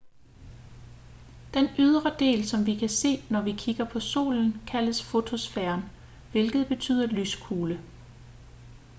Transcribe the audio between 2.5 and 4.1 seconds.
vi kan se når vi kigger på